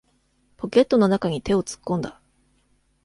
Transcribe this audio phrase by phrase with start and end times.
[0.57, 2.19] ポケットの中に手を突っ込んだ。